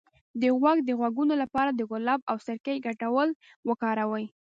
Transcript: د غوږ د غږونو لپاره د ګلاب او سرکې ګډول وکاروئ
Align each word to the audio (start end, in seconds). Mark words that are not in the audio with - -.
د 0.41 0.43
غوږ 0.59 0.77
د 0.85 0.89
غږونو 0.99 1.33
لپاره 1.43 1.71
د 1.73 1.81
ګلاب 1.91 2.21
او 2.31 2.37
سرکې 2.45 2.83
ګډول 2.85 3.29
وکاروئ 3.69 4.25